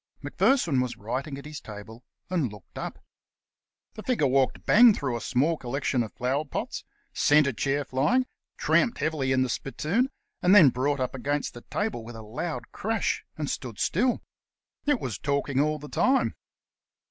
[0.23, 2.97] Macpherson was writing at his table, and looked up.
[3.93, 8.25] The figure walked bang through a small collection of flower pots, sent a chair flying,
[8.57, 10.09] tramped heavily in the spit toon,
[10.41, 14.23] and then brought up against the table with a loud crash and stood still.
[14.87, 16.33] It was talking all the time.